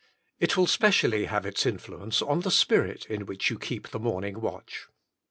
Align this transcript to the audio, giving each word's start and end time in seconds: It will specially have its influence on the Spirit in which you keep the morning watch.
It 0.39 0.57
will 0.57 0.65
specially 0.65 1.25
have 1.25 1.45
its 1.45 1.63
influence 1.63 2.23
on 2.23 2.39
the 2.39 2.49
Spirit 2.49 3.05
in 3.05 3.27
which 3.27 3.51
you 3.51 3.59
keep 3.59 3.89
the 3.89 3.99
morning 3.99 4.41
watch. 4.41 4.87